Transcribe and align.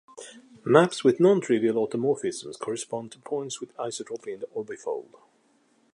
Maps 0.65 1.03
with 1.03 1.19
nontrivial 1.19 1.75
automorphisms 1.75 2.57
correspond 2.57 3.11
to 3.11 3.19
points 3.19 3.61
with 3.61 3.71
isotropy 3.77 4.29
in 4.33 4.39
the 4.39 4.47
orbifold. 4.47 5.09